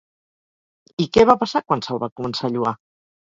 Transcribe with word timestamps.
I 1.03 1.07
què 1.17 1.25
va 1.29 1.35
passar 1.43 1.63
quan 1.71 1.85
se'l 1.89 2.01
va 2.05 2.11
començar 2.21 2.49
a 2.49 2.53
lloar? 2.57 2.75